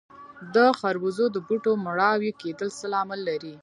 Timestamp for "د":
0.53-0.57, 1.31-1.37